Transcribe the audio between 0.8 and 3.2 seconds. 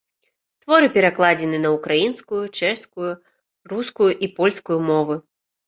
перакладзены на ўкраінскую, чэшскую,